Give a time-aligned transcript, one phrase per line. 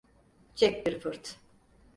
[0.55, 1.37] Çek bir fırt.